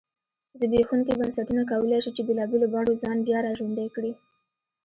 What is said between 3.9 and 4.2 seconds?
کړی.